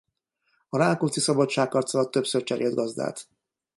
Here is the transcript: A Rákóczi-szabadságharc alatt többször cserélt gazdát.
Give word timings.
A 0.69 0.77
Rákóczi-szabadságharc 0.77 1.93
alatt 1.93 2.11
többször 2.11 2.43
cserélt 2.43 2.73
gazdát. 2.75 3.27